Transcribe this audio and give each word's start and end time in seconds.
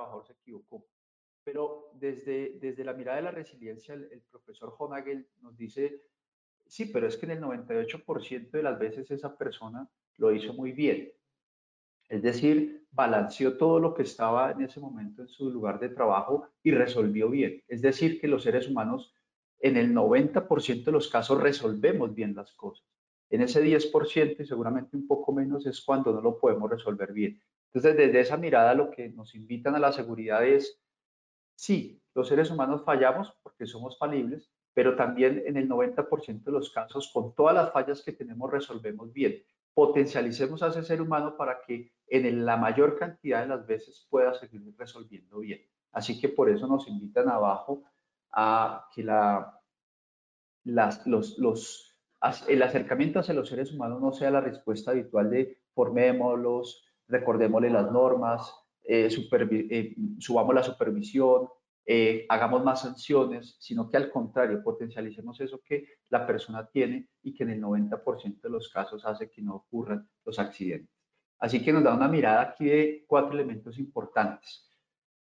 trabajador 0.00 0.26
se 0.26 0.32
equivocó. 0.32 0.86
Pero 1.44 1.90
desde, 1.94 2.58
desde 2.60 2.84
la 2.84 2.92
mirada 2.92 3.16
de 3.16 3.22
la 3.24 3.30
resiliencia, 3.30 3.94
el, 3.94 4.22
profesor 4.30 4.74
Honagel 4.78 5.26
nos 5.40 5.56
dice, 5.56 6.02
sí, 6.66 6.86
pero 6.86 7.06
es 7.06 7.16
que 7.16 7.26
en 7.26 7.32
el 7.32 7.40
98% 7.40 8.50
de 8.50 8.62
las 8.62 8.78
veces 8.78 9.10
esa 9.10 9.36
persona 9.36 9.88
lo 10.16 10.32
hizo 10.32 10.52
muy 10.52 10.72
bien. 10.72 11.12
Es 12.08 12.22
decir, 12.22 12.86
balanceó 12.90 13.56
todo 13.56 13.78
lo 13.78 13.94
que 13.94 14.02
estaba 14.02 14.50
en 14.50 14.62
ese 14.62 14.80
momento 14.80 15.22
en 15.22 15.28
su 15.28 15.50
lugar 15.50 15.78
de 15.78 15.90
trabajo 15.90 16.48
y 16.62 16.72
resolvió 16.72 17.30
bien. 17.30 17.62
Es 17.68 17.82
decir, 17.82 18.20
que 18.20 18.28
los 18.28 18.42
seres 18.42 18.68
humanos 18.68 19.14
en 19.60 19.76
el 19.76 19.94
90% 19.94 20.84
de 20.84 20.92
los 20.92 21.08
casos 21.08 21.40
resolvemos 21.40 22.14
bien 22.14 22.34
las 22.34 22.52
cosas. 22.54 22.86
En 23.30 23.42
ese 23.42 23.62
10% 23.62 24.40
y 24.40 24.44
seguramente 24.44 24.96
un 24.96 25.06
poco 25.06 25.32
menos 25.32 25.64
es 25.66 25.80
cuando 25.80 26.12
no 26.12 26.20
lo 26.20 26.38
podemos 26.38 26.68
resolver 26.68 27.12
bien. 27.12 27.40
Entonces, 27.72 27.96
desde 27.96 28.20
esa 28.20 28.36
mirada 28.36 28.74
lo 28.74 28.90
que 28.90 29.08
nos 29.10 29.34
invitan 29.34 29.74
a 29.76 29.78
la 29.78 29.92
seguridad 29.92 30.44
es, 30.44 30.80
sí, 31.54 32.02
los 32.14 32.28
seres 32.28 32.50
humanos 32.50 32.82
fallamos 32.84 33.32
porque 33.42 33.66
somos 33.66 33.96
falibles, 33.98 34.50
pero 34.74 34.96
también 34.96 35.42
en 35.46 35.56
el 35.56 35.68
90% 35.68 36.44
de 36.44 36.52
los 36.52 36.70
casos, 36.70 37.10
con 37.12 37.34
todas 37.34 37.54
las 37.54 37.72
fallas 37.72 38.02
que 38.02 38.12
tenemos, 38.12 38.50
resolvemos 38.50 39.12
bien. 39.12 39.42
Potencialicemos 39.74 40.62
a 40.62 40.68
ese 40.68 40.82
ser 40.82 41.00
humano 41.00 41.36
para 41.36 41.60
que 41.62 41.92
en 42.08 42.44
la 42.44 42.56
mayor 42.56 42.98
cantidad 42.98 43.42
de 43.42 43.48
las 43.48 43.66
veces 43.66 44.06
pueda 44.10 44.34
seguir 44.34 44.62
resolviendo 44.76 45.38
bien. 45.38 45.60
Así 45.92 46.20
que 46.20 46.28
por 46.28 46.50
eso 46.50 46.66
nos 46.66 46.88
invitan 46.88 47.28
abajo 47.28 47.84
a 48.32 48.88
que 48.94 49.02
la, 49.02 49.60
los, 50.64 51.96
el 52.48 52.62
acercamiento 52.62 53.20
hacia 53.20 53.34
los 53.34 53.48
seres 53.48 53.72
humanos 53.72 54.00
no 54.00 54.12
sea 54.12 54.30
la 54.30 54.40
respuesta 54.40 54.90
habitual 54.90 55.30
de 55.30 55.58
formémoslos, 55.72 56.84
recordémosle 57.10 57.70
las 57.70 57.90
normas, 57.90 58.54
eh, 58.84 59.08
eh, 59.10 59.96
subamos 60.18 60.54
la 60.54 60.62
supervisión, 60.62 61.48
eh, 61.84 62.26
hagamos 62.28 62.62
más 62.62 62.82
sanciones, 62.82 63.56
sino 63.58 63.88
que 63.88 63.96
al 63.96 64.10
contrario, 64.10 64.62
potencialicemos 64.62 65.40
eso 65.40 65.60
que 65.64 65.88
la 66.08 66.26
persona 66.26 66.66
tiene 66.68 67.08
y 67.22 67.34
que 67.34 67.42
en 67.42 67.50
el 67.50 67.60
90% 67.60 68.40
de 68.40 68.50
los 68.50 68.68
casos 68.68 69.04
hace 69.04 69.30
que 69.30 69.42
no 69.42 69.56
ocurran 69.56 70.08
los 70.24 70.38
accidentes. 70.38 70.94
Así 71.38 71.62
que 71.62 71.72
nos 71.72 71.82
da 71.82 71.94
una 71.94 72.06
mirada 72.06 72.42
aquí 72.42 72.66
de 72.66 73.04
cuatro 73.06 73.32
elementos 73.32 73.78
importantes. 73.78 74.68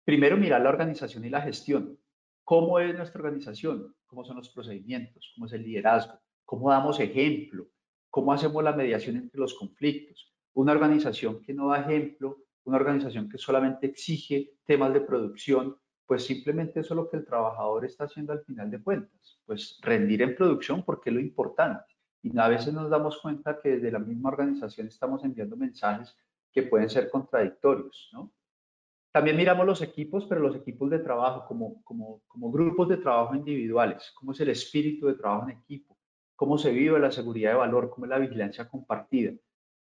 Primero, 0.04 0.38
mirar 0.38 0.62
la 0.62 0.70
organización 0.70 1.24
y 1.26 1.30
la 1.30 1.42
gestión. 1.42 1.98
¿Cómo 2.44 2.80
es 2.80 2.96
nuestra 2.96 3.22
organización? 3.22 3.96
¿Cómo 4.06 4.26
son 4.26 4.38
los 4.38 4.50
procedimientos? 4.50 5.32
¿Cómo 5.36 5.46
es 5.46 5.54
el 5.54 5.64
liderazgo? 5.64 6.20
¿Cómo 6.44 6.70
damos 6.70 7.00
ejemplo? 7.00 7.68
¿Cómo 8.10 8.34
hacemos 8.34 8.62
la 8.64 8.74
mediación 8.74 9.16
entre 9.16 9.40
los 9.40 9.54
conflictos? 9.54 10.32
Una 10.54 10.74
organización 10.74 11.42
que 11.42 11.54
no 11.54 11.70
da 11.70 11.82
ejemplo, 11.82 12.38
una 12.66 12.78
organización 12.78 13.30
que 13.30 13.38
solamente 13.38 13.88
exige 13.88 14.54
temas 14.66 14.94
de 14.94 15.02
producción, 15.02 15.76
pues 16.06 16.26
simplemente 16.26 16.82
eso 16.82 16.94
es 16.94 16.98
lo 16.98 17.10
que 17.10 17.18
el 17.18 17.26
trabajador 17.26 17.86
está 17.86 18.04
haciendo 18.04 18.34
al 18.34 18.44
final 18.44 18.70
de 18.70 18.82
cuentas, 18.82 19.40
pues 19.46 19.80
rendir 19.82 20.22
en 20.22 20.36
producción 20.36 20.84
porque 20.84 21.10
es 21.10 21.16
lo 21.16 21.22
importante. 21.22 21.96
Y 22.22 22.38
a 22.38 22.48
veces 22.48 22.74
nos 22.74 22.90
damos 22.90 23.20
cuenta 23.20 23.60
que 23.60 23.78
desde 23.78 23.92
la 23.92 24.00
misma 24.00 24.30
organización 24.30 24.88
estamos 24.88 25.24
enviando 25.24 25.58
mensajes 25.58 26.16
que 26.52 26.64
pueden 26.64 26.90
ser 26.90 27.10
contradictorios, 27.10 28.10
¿no? 28.14 28.32
También 29.12 29.36
miramos 29.36 29.66
los 29.66 29.82
equipos, 29.82 30.26
pero 30.26 30.40
los 30.40 30.56
equipos 30.56 30.90
de 30.90 31.00
trabajo 31.00 31.46
como, 31.46 31.84
como, 31.84 32.22
como 32.28 32.50
grupos 32.50 32.88
de 32.88 32.98
trabajo 32.98 33.36
individuales, 33.36 34.12
cómo 34.16 34.32
es 34.32 34.40
el 34.40 34.50
espíritu 34.50 35.08
de 35.08 35.16
trabajo 35.16 35.50
en 35.50 35.58
equipo, 35.58 35.98
cómo 36.36 36.58
se 36.58 36.72
vive 36.72 36.98
la 36.98 37.12
seguridad 37.12 37.52
de 37.52 37.58
valor, 37.58 37.90
cómo 37.90 38.06
es 38.06 38.10
la 38.10 38.20
vigilancia 38.20 38.70
compartida. 38.70 39.34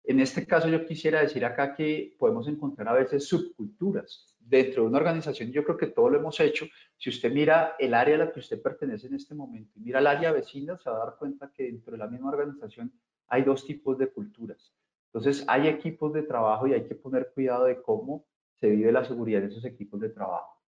En 0.09 0.21
este 0.21 0.47
caso 0.47 0.71
yo 0.71 0.87
quisiera 0.87 1.21
decir 1.21 1.45
acá 1.45 1.75
que 1.75 2.17
podemos 2.19 2.49
encontrar 2.49 2.89
a 2.89 2.95
veces 2.95 3.29
subculturas 3.29 4.35
dentro 4.41 4.83
de 4.83 4.89
una 4.89 4.97
organización. 4.97 5.53
Yo 5.53 5.63
creo 5.65 5.77
que 5.77 5.89
todo 5.89 6.09
lo 6.09 6.17
hemos 6.17 6.41
hecho. 6.41 6.65
Si 6.97 7.11
usted 7.11 7.31
mira 7.31 7.77
el 7.79 7.93
área 7.93 8.15
a 8.15 8.19
la 8.21 8.33
que 8.33 8.41
usted 8.41 8.63
pertenece 8.63 9.09
en 9.09 9.17
este 9.17 9.35
momento 9.35 9.71
y 9.77 9.83
mira 9.83 9.99
el 9.99 10.07
área 10.07 10.33
vecina, 10.33 10.79
se 10.79 10.89
va 10.89 10.97
a 10.97 11.05
dar 11.05 11.17
cuenta 11.19 11.53
que 11.53 11.65
dentro 11.65 11.93
de 11.93 11.99
la 11.99 12.07
misma 12.07 12.31
organización 12.31 12.91
hay 13.27 13.43
dos 13.43 13.67
tipos 13.67 13.99
de 13.99 14.07
culturas. 14.07 14.73
Entonces 15.13 15.45
hay 15.47 15.69
equipos 15.69 16.15
de 16.15 16.23
trabajo 16.23 16.67
y 16.67 16.73
hay 16.73 16.85
que 16.89 16.95
poner 16.95 17.31
cuidado 17.35 17.67
de 17.67 17.83
cómo 17.83 18.25
se 18.55 18.71
vive 18.71 18.91
la 18.91 19.05
seguridad 19.05 19.43
en 19.43 19.51
esos 19.51 19.67
equipos 19.67 20.01
de 20.01 20.09
trabajo. 20.09 20.59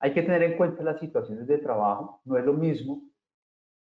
Hay 0.00 0.12
que 0.12 0.20
tener 0.20 0.42
en 0.42 0.58
cuenta 0.58 0.84
las 0.84 1.00
situaciones 1.00 1.46
de 1.46 1.56
trabajo, 1.56 2.20
no 2.26 2.36
es 2.36 2.44
lo 2.44 2.52
mismo, 2.52 3.02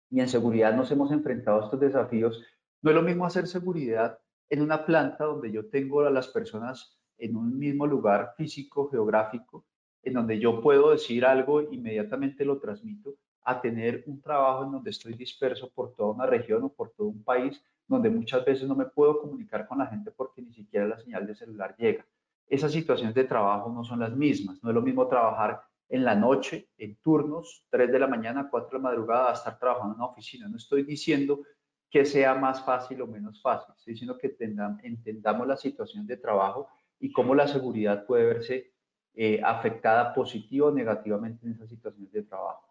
y 0.10 0.22
en 0.22 0.30
seguridad 0.30 0.74
nos 0.74 0.90
hemos 0.90 1.12
enfrentado 1.12 1.60
a 1.60 1.66
estos 1.66 1.82
desafíos, 1.82 2.42
no 2.82 2.92
es 2.92 2.96
lo 2.96 3.02
mismo 3.02 3.26
hacer 3.26 3.46
seguridad 3.46 4.18
en 4.52 4.62
una 4.62 4.86
planta 4.86 5.26
donde 5.26 5.52
yo 5.52 5.68
tengo 5.68 6.02
a 6.02 6.12
las 6.12 6.28
personas 6.28 7.02
en 7.18 7.36
un 7.36 7.58
mismo 7.58 7.88
lugar 7.88 8.36
físico, 8.38 8.88
geográfico, 8.92 9.66
en 10.04 10.14
donde 10.14 10.40
yo 10.40 10.62
puedo 10.62 10.92
decir 10.92 11.26
algo, 11.26 11.62
inmediatamente 11.62 12.46
lo 12.46 12.60
transmito, 12.60 13.16
a 13.44 13.60
tener 13.60 14.04
un 14.06 14.22
trabajo 14.22 14.66
en 14.66 14.74
donde 14.74 14.92
estoy 14.92 15.14
disperso 15.14 15.72
por 15.72 15.96
toda 15.96 16.12
una 16.12 16.28
región 16.28 16.64
o 16.64 16.70
por 16.70 16.92
todo 16.92 17.08
un 17.08 17.24
país, 17.24 17.60
donde 17.88 18.12
muchas 18.12 18.46
veces 18.46 18.68
no 18.68 18.76
me 18.76 18.86
puedo 18.86 19.20
comunicar 19.20 19.68
con 19.68 19.80
la 19.80 19.88
gente 19.88 20.12
porque 20.12 20.44
ni 20.44 20.54
siquiera 20.54 20.86
la 20.86 21.00
señal 21.00 21.26
de 21.26 21.34
celular 21.34 21.76
llega 21.76 22.06
esas 22.52 22.74
situaciones 22.74 23.16
de 23.16 23.24
trabajo 23.24 23.72
no 23.72 23.84
son 23.86 24.00
las 24.00 24.14
mismas. 24.14 24.62
No 24.62 24.70
es 24.70 24.76
lo 24.76 24.82
mismo 24.82 25.08
trabajar 25.08 25.64
en 25.88 26.04
la 26.04 26.16
noche, 26.16 26.70
en 26.78 26.98
turnos, 26.98 27.66
3 27.70 27.90
de 27.90 28.00
la 28.00 28.08
mañana, 28.08 28.50
4 28.52 28.70
de 28.70 28.78
la 28.78 28.90
madrugada, 28.90 29.30
a 29.30 29.34
estar 29.34 29.58
trabajando 29.58 29.94
en 29.94 30.02
una 30.02 30.12
oficina. 30.12 30.50
No 30.50 30.58
estoy 30.58 30.84
diciendo 30.84 31.44
que 31.92 32.06
sea 32.06 32.34
más 32.34 32.64
fácil 32.64 33.02
o 33.02 33.08
menos 33.08 33.42
fácil, 33.42 33.74
estoy 33.78 33.94
diciendo 33.94 34.18
que 34.18 34.36
entendamos 34.84 35.46
la 35.46 35.58
situación 35.58 36.08
de 36.08 36.18
trabajo 36.18 36.70
y 37.00 37.12
cómo 37.12 37.36
la 37.36 37.48
seguridad 37.48 38.06
puede 38.06 38.26
verse 38.26 38.72
eh, 39.14 39.42
afectada 39.44 40.14
positiva 40.14 40.68
o 40.68 40.72
negativamente 40.72 41.46
en 41.46 41.54
esas 41.54 41.70
situaciones 41.70 42.12
de 42.14 42.24
trabajo. 42.24 42.66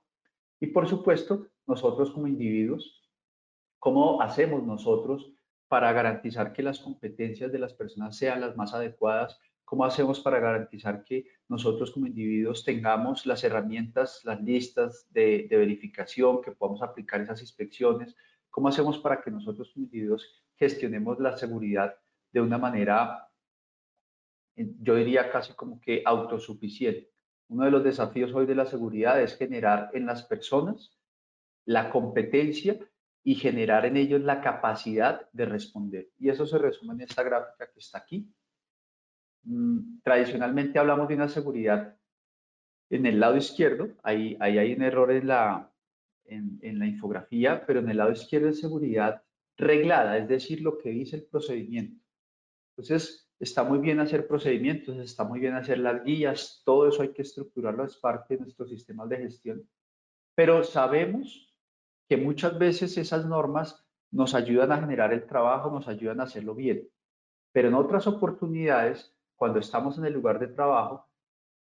Y 0.59 0.69
por 0.69 0.89
supuesto, 0.89 1.47
nosotros 1.67 2.11
como 2.11 2.27
individuos, 2.27 3.11
¿cómo 3.79 4.23
hacemos 4.23 4.63
nosotros 4.63 5.31
para 5.69 5.93
garantizar 5.93 6.53
que 6.53 6.63
las 6.63 6.81
competencias 6.81 7.53
de 7.53 7.59
las 7.59 7.75
personas 7.75 8.17
sean 8.17 8.41
las 8.41 8.57
más 8.57 8.75
adecuadas 8.75 9.39
¿Cómo 9.71 9.85
hacemos 9.85 10.19
para 10.19 10.41
garantizar 10.41 11.05
que 11.05 11.27
nosotros 11.49 11.93
como 11.93 12.09
individuos 12.09 12.65
tengamos 12.65 13.25
las 13.25 13.45
herramientas, 13.45 14.21
las 14.25 14.43
listas 14.43 15.07
de, 15.11 15.47
verificación, 15.49 16.43
que 16.43 16.51
podamos 16.51 16.83
aplicar 16.83 17.21
esas 17.21 17.41
inspecciones? 17.41 18.17
¿Cómo 18.51 18.69
hacemos 18.69 18.99
para 18.99 19.23
que 19.23 19.31
nosotros 19.31 19.73
como 19.73 19.85
individuos 19.85 20.45
gestionemos 20.57 21.19
la 21.21 21.37
seguridad 21.37 21.95
de 22.33 22.41
una 22.41 22.59
manera, 22.59 23.29
yo 24.57 24.95
diría 24.97 25.31
casi 25.31 25.55
como 25.55 25.81
que 25.81 26.03
autosuficiente? 26.05 27.11
Uno 27.49 27.65
de 27.65 27.71
los 27.71 27.85
desafíos 27.85 28.33
hoy 28.35 28.47
de 28.47 28.55
la 28.55 28.67
seguridad 28.67 29.21
es 29.21 29.37
generar 29.37 29.91
en 29.93 30.07
las 30.07 30.25
personas 30.25 30.97
la 31.65 31.91
competencia 31.91 32.79
y 33.23 33.35
generar 33.35 33.87
en 33.87 33.97
ellos 33.97 34.21
la 34.21 34.41
capacidad 34.41 35.29
de 35.33 35.45
responder. 35.45 36.11
Y 36.19 36.31
eso 36.31 36.47
se 36.47 36.59
resume 36.59 36.95
en 36.95 37.03
esta 37.03 37.23
gráfica 37.23 37.71
que 37.71 37.79
está 37.79 37.99
aquí. 37.99 38.33
Mm, 39.43 40.01
tradicionalmente 40.03 40.79
hablamos 40.79 41.09
de 41.09 41.15
una 41.15 41.29
seguridad 41.29 41.97
en 42.91 43.07
el 43.07 43.21
lado 43.21 43.37
izquierdo, 43.37 43.89
ahí, 44.03 44.37
ahí 44.41 44.59
hay 44.59 44.73
un 44.75 44.83
error 44.83 45.13
en 45.13 45.29
la, 45.29 45.71
en, 46.31 46.79
la 46.79 46.87
infografía, 46.87 47.65
pero 47.67 47.81
en 47.81 47.91
el 47.91 47.97
lado 47.97 48.13
izquierdo 48.13 48.49
es 48.49 48.61
seguridad 48.61 49.23
reglada, 49.57 50.17
es 50.17 50.29
decir, 50.29 50.63
lo 50.63 50.79
que 50.79 50.91
dice 50.91 51.17
el 51.17 51.25
procedimiento. 51.25 52.03
Entonces, 52.71 53.31
está 53.39 53.65
muy 53.65 53.79
bien 53.79 54.01
hacer 54.01 54.27
procedimientos, 54.27 54.97
está 54.99 55.25
muy 55.25 55.41
bien 55.41 55.55
hacer 55.55 55.79
las 55.79 56.03
guías, 56.05 56.63
todo 56.65 56.89
eso 56.89 57.03
hay 57.03 57.13
que 57.13 57.23
estructurarlo, 57.23 57.85
es 57.85 57.97
parte 57.97 58.37
de 58.37 58.43
nuestros 58.43 58.71
sistemas 58.71 59.09
de 59.09 59.19
gestión, 59.19 59.69
pero 60.35 60.63
sabemos 60.65 61.55
que 62.09 62.17
muchas 62.17 62.59
veces 62.59 62.97
esas 62.97 63.27
normas 63.27 63.87
nos 64.11 64.35
ayudan 64.35 64.73
a 64.73 64.81
generar 64.81 65.13
el 65.13 65.27
trabajo, 65.27 65.71
nos 65.71 65.89
ayudan 65.89 66.21
a 66.21 66.25
hacerlo 66.25 66.55
bien, 66.55 66.89
pero 67.53 67.69
en 67.69 67.75
otras 67.75 68.07
oportunidades 68.07 69.15
cuando 69.37 69.59
estamos 69.59 69.99
en 69.99 70.05
el 70.05 70.13
lugar 70.13 70.39
de 70.39 70.49
trabajo, 70.49 71.10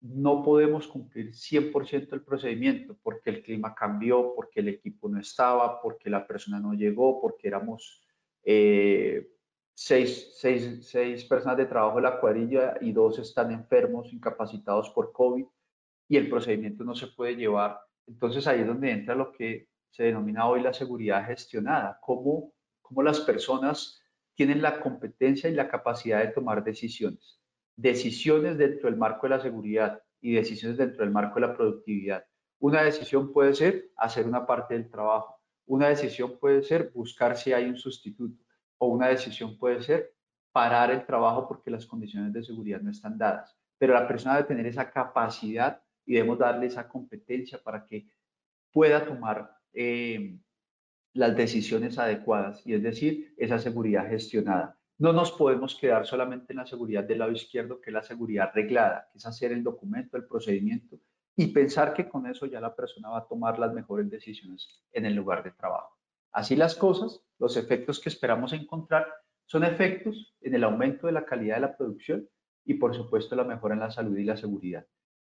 no 0.02 0.44
podemos 0.44 0.88
cumplir 0.88 1.34
100% 1.34 2.14
el 2.14 2.22
procedimiento 2.22 2.96
porque 3.02 3.30
el 3.32 3.42
clima 3.42 3.74
cambió, 3.74 4.34
porque 4.36 4.60
el 4.60 4.70
equipo 4.70 5.10
no 5.10 5.20
estaba, 5.20 5.82
porque 5.82 6.10
la 6.10 6.26
persona 6.26 6.60
no 6.60 6.74
llegó, 6.74 7.20
porque 7.20 7.48
éramos 7.48 8.04
eh, 8.44 9.28
seis, 9.74 10.36
seis, 10.38 10.88
seis, 10.88 11.26
personas 11.26 11.58
de 11.58 11.66
trabajo 11.66 11.98
en 11.98 12.04
la 12.04 12.20
cuadrilla 12.20 12.78
y 12.82 12.92
dos 12.92 13.18
están 13.20 13.52
enfermos, 13.52 14.14
incapacitados 14.14 14.90
por 14.92 15.12
COVID 15.12 15.46
y 16.10 16.18
el 16.18 16.30
procedimiento 16.30 16.84
no 16.84 16.96
se 16.96 17.08
puede 17.08 17.36
llevar. 17.36 17.80
Entonces 18.06 18.46
ahí 18.48 18.62
es 18.62 18.68
donde 18.68 18.92
entra 18.92 19.16
lo 19.16 19.32
que 19.32 19.68
se 19.90 20.04
denomina 20.04 20.48
hoy 20.48 20.62
la 20.62 20.74
seguridad 20.74 21.26
gestionada, 21.26 22.00
cómo, 22.02 22.54
cómo 22.82 23.02
las 23.02 23.20
personas 23.22 24.00
tienen 24.36 24.62
la 24.62 24.80
competencia 24.80 25.50
y 25.50 25.54
la 25.54 25.68
capacidad 25.68 26.24
de 26.24 26.32
tomar 26.32 26.64
decisiones 26.64 27.37
decisiones 27.78 28.58
dentro 28.58 28.90
del 28.90 29.00
marco 29.00 29.28
de 29.28 29.36
la 29.36 29.42
seguridad 29.42 30.02
y 30.20 30.34
decisiones 30.34 30.78
dentro 30.78 31.06
del 31.06 31.14
marco 31.14 31.36
de 31.36 31.48
la 31.48 31.56
productividad. 31.56 32.26
Una 32.60 32.82
decisión 32.82 33.32
puede 33.32 33.54
ser 33.54 33.92
hacer 33.96 34.26
una 34.26 34.46
parte 34.46 34.74
del 34.74 34.90
trabajo. 34.90 35.40
Una 35.68 35.90
decisión 35.90 36.38
puede 36.40 36.64
ser 36.64 36.92
buscar 36.94 37.38
si 37.38 37.54
hay 37.54 37.66
un 37.66 37.78
sustituto. 37.78 38.44
O 38.80 38.88
una 38.88 39.08
decisión 39.08 39.58
puede 39.58 39.82
ser 39.82 40.14
parar 40.52 40.92
el 40.92 41.06
trabajo 41.06 41.48
porque 41.48 41.70
las 41.70 41.86
condiciones 41.86 42.34
de 42.34 42.44
seguridad 42.44 42.82
no 42.82 42.92
están 42.92 43.18
dadas. 43.18 43.56
pero 43.80 43.94
la 43.94 44.08
persona 44.08 44.36
debe 44.36 44.48
tener 44.48 44.66
esa 44.66 44.90
capacidad 44.90 45.84
y 46.04 46.16
debemos 46.16 46.40
darle 46.40 46.66
esa 46.66 46.88
competencia 46.88 47.60
para 47.62 47.86
que 47.86 48.08
pueda 48.72 49.06
tomar 49.06 49.56
eh, 49.72 50.40
las 51.14 51.36
decisiones 51.36 52.00
adecuadas 52.00 52.66
y 52.66 52.74
es 52.74 52.82
decir, 52.82 53.36
esa 53.38 53.60
seguridad 53.60 54.10
gestionada. 54.10 54.77
No 55.00 55.14
nos 55.14 55.32
podemos 55.32 55.76
quedar 55.76 56.08
solamente 56.08 56.54
en 56.54 56.58
la 56.58 56.66
seguridad 56.66 57.04
del 57.04 57.20
lado 57.20 57.32
izquierdo, 57.32 57.80
que 57.80 57.92
es 57.92 57.94
la 57.94 58.02
seguridad 58.02 58.52
reglada, 58.54 59.08
que 59.12 59.20
es 59.20 59.26
hacer 59.28 59.52
el 59.52 59.64
documento, 59.64 60.18
el 60.18 60.26
procedimiento 60.26 60.98
y 61.36 61.48
pensar 61.48 61.94
que 61.94 62.10
con 62.10 62.26
eso 62.26 62.48
ya 62.48 62.60
la 62.60 62.76
persona 62.76 63.10
va 63.10 63.20
a 63.20 63.28
tomar 63.28 63.60
las 63.60 63.72
mejores 63.74 64.10
decisiones 64.10 64.68
en 64.92 65.06
el 65.06 65.14
lugar 65.14 65.44
de 65.44 65.52
trabajo. 65.52 65.96
Así 66.32 66.56
las 66.56 66.74
cosas, 66.74 67.24
los 67.38 67.58
efectos 67.58 68.00
que 68.00 68.10
esperamos 68.10 68.54
encontrar 68.54 69.08
son 69.46 69.64
efectos 69.64 70.36
en 70.42 70.56
el 70.56 70.64
aumento 70.64 71.06
de 71.06 71.14
la 71.14 71.26
calidad 71.26 71.56
de 71.56 71.62
la 71.62 71.78
producción 71.78 72.28
y 72.66 72.74
por 72.74 72.96
supuesto 72.96 73.36
la 73.36 73.44
mejora 73.44 73.76
en 73.76 73.82
la 73.82 73.92
salud 73.92 74.18
y 74.18 74.24
la 74.24 74.36
seguridad. 74.36 74.86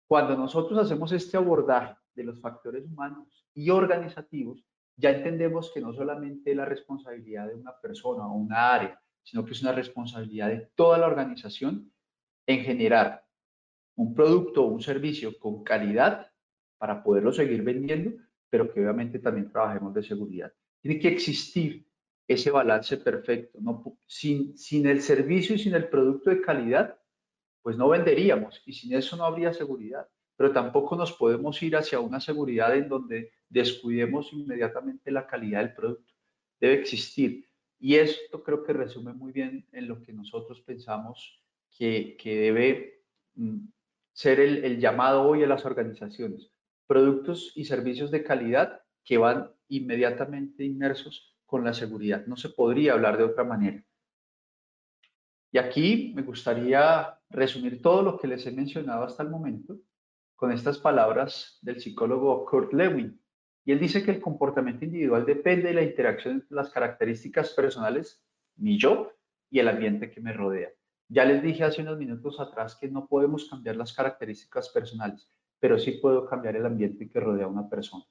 Cuando 0.07 0.37
nosotros 0.37 0.79
hacemos 0.79 1.11
este 1.11 1.35
abordaje 1.35 1.97
de 2.15 2.23
los 2.23 2.39
factores 2.39 2.85
humanos 2.85 3.45
y 3.53 3.69
organizativos, 3.69 4.63
ya 4.95 5.11
entendemos 5.11 5.71
que 5.73 5.81
no 5.81 5.93
solamente 5.93 6.55
la 6.55 6.63
responsabilidad 6.63 7.47
de 7.47 7.55
una 7.55 7.77
persona 7.81 8.25
o 8.25 8.33
una 8.33 8.73
área, 8.73 9.01
sino 9.27 9.43
que 9.43 9.51
es 9.51 9.61
una 9.61 9.71
responsabilidad 9.71 10.49
de 10.49 10.69
toda 10.75 10.97
la 10.97 11.07
organización 11.07 11.91
en 12.45 12.61
generar 12.61 13.25
un 13.95 14.13
producto 14.13 14.63
o 14.63 14.67
un 14.67 14.81
servicio 14.81 15.37
con 15.37 15.63
calidad 15.63 16.31
para 16.77 17.03
poderlo 17.03 17.33
seguir 17.33 17.61
vendiendo, 17.63 18.13
pero 18.49 18.71
que 18.71 18.79
obviamente 18.79 19.19
también 19.19 19.51
trabajemos 19.51 19.93
de 19.93 20.03
seguridad. 20.03 20.53
Tiene 20.81 20.99
que 20.99 21.09
existir 21.09 21.85
ese 22.27 22.51
balance 22.51 22.97
perfecto. 22.97 23.59
Sin, 24.05 24.57
sin 24.57 24.87
el 24.87 25.01
servicio 25.01 25.55
y 25.55 25.59
sin 25.59 25.73
el 25.73 25.89
producto 25.89 26.29
de 26.29 26.41
calidad, 26.41 26.97
pues 27.61 27.75
no 27.75 27.89
venderíamos 27.89 28.61
y 28.65 28.71
sin 28.71 28.93
eso 28.93 29.17
no 29.17 29.25
habría 29.25 29.51
seguridad 29.51 30.07
pero 30.37 30.53
tampoco 30.53 30.95
nos 30.95 31.11
podemos 31.11 31.61
ir 31.63 31.75
hacia 31.75 31.99
una 31.99 32.21
seguridad 32.21 32.77
en 32.77 32.87
donde 32.87 33.33
descuidemos 33.49 34.31
inmediatamente 34.31 35.11
la 35.11 35.25
calidad 35.25 35.61
del 35.61 35.73
producto. 35.73 36.13
Debe 36.59 36.75
existir. 36.75 37.46
Y 37.79 37.95
esto 37.95 38.43
creo 38.43 38.63
que 38.63 38.73
resume 38.73 39.13
muy 39.13 39.31
bien 39.31 39.67
en 39.71 39.87
lo 39.87 40.01
que 40.01 40.13
nosotros 40.13 40.61
pensamos 40.61 41.41
que, 41.69 42.17
debe 42.23 43.03
mm, 43.35 43.67
ser 44.13 44.39
el 44.39 44.79
llamado 44.79 45.23
hoy 45.23 45.43
a 45.43 45.47
las 45.47 45.65
organizaciones. 45.65 46.51
Productos 46.87 47.51
y 47.55 47.65
servicios 47.65 48.09
de 48.11 48.23
calidad 48.23 48.81
que 49.03 49.17
van 49.17 49.51
inmediatamente 49.69 50.63
inmersos 50.63 51.35
con 51.45 51.63
la 51.63 51.73
seguridad. 51.73 52.25
No 52.27 52.35
se 52.35 52.49
podría 52.49 52.93
hablar 52.93 53.17
de 53.17 53.23
otra 53.23 53.43
manera. 53.43 53.83
Y 55.51 55.57
aquí 55.57 56.11
me 56.15 56.21
gustaría 56.21 57.17
resumir 57.29 57.81
todo 57.81 58.03
lo 58.03 58.19
que 58.19 58.27
les 58.27 58.45
he 58.45 58.51
mencionado 58.51 59.03
hasta 59.03 59.23
el 59.23 59.29
momento 59.29 59.79
con 60.35 60.51
estas 60.51 60.77
palabras 60.77 61.57
del 61.61 61.79
psicólogo 61.79 62.45
Kurt 62.45 62.73
Lewin. 62.73 63.19
Y 63.67 63.73
él 63.73 63.79
dice 63.79 64.01
que 64.01 64.11
el 64.11 64.21
comportamiento 64.21 64.85
individual 64.85 65.25
depende 65.25 65.67
de 65.67 65.73
la 65.73 65.81
interacción 65.81 66.35
entre 66.35 66.55
las 66.55 66.69
características 66.69 67.49
personales, 67.49 68.23
mi 68.55 68.79
yo, 68.79 69.11
y 69.49 69.59
el 69.59 69.67
ambiente 69.67 70.09
que 70.09 70.21
me 70.21 70.31
rodea. 70.31 70.69
Ya 71.09 71.25
les 71.25 71.43
dije 71.43 71.65
hace 71.65 71.81
unos 71.81 71.97
minutos 71.97 72.39
atrás 72.39 72.77
que 72.79 72.87
no 72.87 73.07
podemos 73.07 73.49
cambiar 73.49 73.75
las 73.75 73.91
características 73.91 74.69
personales, 74.69 75.29
pero 75.59 75.77
sí 75.77 75.99
puedo 76.01 76.25
cambiar 76.25 76.55
el 76.55 76.65
ambiente 76.65 77.09
que 77.09 77.19
rodea 77.19 77.43
a 77.43 77.49
una 77.49 77.67
persona. 77.67 78.05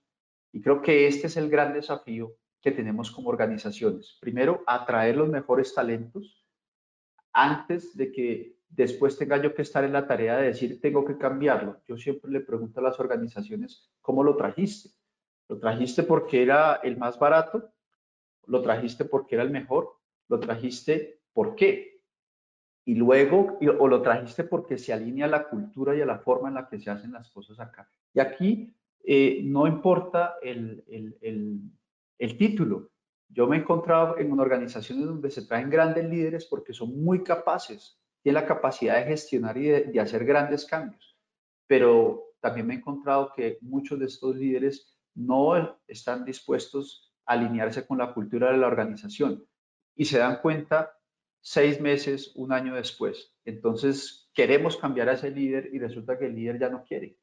Y 0.53 0.61
creo 0.61 0.83
que 0.83 1.07
este 1.07 1.29
es 1.29 1.39
el 1.39 1.49
gran 1.49 1.73
desafío 1.73 2.35
que 2.61 2.73
tenemos 2.73 3.11
como 3.11 3.31
organizaciones. 3.31 4.19
Primero, 4.21 4.63
atraer 4.67 5.17
los 5.17 5.31
mejores 5.31 5.73
talentos 5.73 6.47
antes 7.33 7.97
de 7.97 8.13
que 8.13 8.59
después 8.69 9.17
tenga 9.17 9.41
yo 9.41 9.55
que 9.55 9.63
estar 9.63 9.85
en 9.85 9.95
la 9.95 10.07
tarea 10.07 10.37
de 10.37 10.49
decir, 10.49 10.83
tengo 10.83 11.03
que 11.07 11.17
cambiarlo. 11.17 11.81
Yo 11.89 11.97
siempre 11.97 12.31
le 12.31 12.41
pregunto 12.41 12.81
a 12.81 12.83
las 12.83 13.01
organizaciones, 13.01 13.91
¿cómo 14.03 14.23
lo 14.23 14.37
trajiste? 14.37 14.91
¿Lo 15.49 15.59
trajiste 15.59 16.03
porque 16.03 16.43
era 16.43 16.77
el 16.83 16.97
más 16.97 17.19
barato? 17.19 17.73
¿Lo 18.47 18.63
trajiste 18.63 19.05
porque 19.05 19.37
era 19.37 19.45
el 19.45 19.51
mejor? 19.51 19.97
¿Lo 20.29 20.41
trajiste 20.41 21.21
por 21.33 21.55
qué? 21.55 22.01
Y 22.85 22.95
luego, 22.95 23.59
o 23.79 23.89
lo 23.89 24.03
trajiste 24.03 24.45
porque 24.45 24.79
se 24.79 24.93
alinea 24.93 25.27
a 25.27 25.29
la 25.29 25.49
cultura 25.49 25.95
y 25.95 26.01
a 26.01 26.07
la 26.07 26.19
forma 26.19 26.49
en 26.49 26.55
la 26.55 26.69
que 26.69 26.79
se 26.79 26.91
hacen 26.91 27.13
las 27.13 27.31
cosas 27.31 27.59
acá. 27.59 27.89
Y 28.15 28.21
aquí 28.21 28.73
eh, 29.03 29.41
no 29.45 29.67
importa 29.67 30.37
el, 30.43 30.85
el, 30.89 31.61
el 32.19 32.39
título. 32.39 32.91
Yo 33.29 33.47
me 33.47 33.57
he 33.57 33.61
encontrado 33.61 34.19
en 34.19 34.39
organizaciones 34.39 35.07
donde 35.07 35.31
se 35.31 35.47
traen 35.47 35.71
grandes 35.71 36.09
líderes 36.09 36.47
porque 36.47 36.73
son 36.73 37.03
muy 37.03 37.23
capaces, 37.23 38.01
tiene 38.23 38.41
la 38.41 38.47
capacidad 38.47 38.97
de 38.97 39.11
gestionar 39.11 39.57
y 39.57 39.69
de, 39.69 40.01
hacer 40.01 40.25
grandes 40.25 40.65
cambios. 40.65 41.17
Pero 41.67 42.35
también 42.41 42.67
me 42.67 42.75
he 42.75 42.79
encontrado 42.79 43.33
que 43.35 43.59
muchos 43.61 43.99
de 43.99 44.07
estos 44.07 44.37
líderes 44.37 44.96
no 45.17 45.79
están 45.89 46.25
dispuestos 46.25 47.13
a 47.25 47.33
alinearse 47.33 47.87
con 47.87 47.99
la 47.99 48.15
cultura 48.15 48.53
de 48.53 48.59
la 48.59 48.69
organización 48.69 49.45
y 49.97 50.05
se 50.05 50.19
dan 50.19 50.41
cuenta 50.41 50.93
seis 51.41 51.81
meses, 51.81 52.33
un 52.37 52.53
año 52.53 52.75
después. 52.75 53.35
Entonces, 53.45 54.31
queremos 54.35 54.77
cambiar 54.77 55.09
a 55.09 55.15
ese 55.15 55.31
líder 55.31 55.71
y 55.73 55.79
resulta 55.79 56.19
que 56.19 56.27
el 56.27 56.35
líder 56.35 56.59
ya 56.59 56.69
no 56.69 56.85
quiere. 56.85 57.19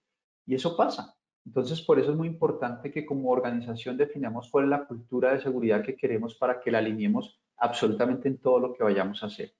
Y 0.45 0.55
eso 0.55 0.75
pasa. 0.75 1.15
Entonces, 1.45 1.81
por 1.81 1.99
eso 1.99 2.11
es 2.11 2.17
muy 2.17 2.27
importante 2.27 2.91
que 2.91 3.05
como 3.05 3.29
organización 3.29 3.97
definamos 3.97 4.49
cuál 4.49 4.65
es 4.65 4.69
la 4.69 4.87
cultura 4.87 5.33
de 5.33 5.41
seguridad 5.41 5.83
que 5.83 5.95
queremos 5.95 6.35
para 6.35 6.59
que 6.59 6.71
la 6.71 6.79
alineemos 6.79 7.39
absolutamente 7.57 8.27
en 8.27 8.39
todo 8.39 8.59
lo 8.59 8.73
que 8.73 8.83
vayamos 8.83 9.21
a 9.21 9.27
hacer. 9.27 9.53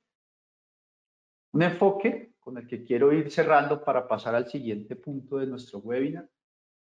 Un 1.51 1.63
enfoque 1.63 2.33
con 2.39 2.57
el 2.57 2.67
que 2.67 2.83
quiero 2.83 3.13
ir 3.13 3.29
cerrando 3.29 3.83
para 3.83 4.07
pasar 4.07 4.33
al 4.33 4.47
siguiente 4.47 4.95
punto 4.95 5.37
de 5.37 5.45
nuestro 5.45 5.79
webinar 5.79 6.27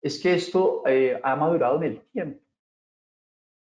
es 0.01 0.21
que 0.21 0.33
esto 0.33 0.83
eh, 0.85 1.19
ha 1.23 1.35
madurado 1.35 1.77
en 1.77 1.83
el 1.83 2.01
tiempo. 2.11 2.41